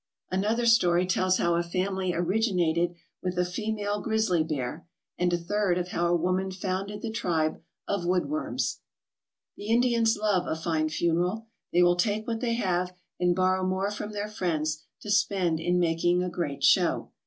[0.31, 4.87] Another story tells how a family originated with a female grizzly bear,
[5.19, 8.79] and a third of how a woman founded the tribe of Woodworms.
[9.57, 11.45] The Indians love a fine funeral.
[11.71, 15.77] They will take what they have and borrow more from their friends to spend in
[15.77, 17.11] making a great show.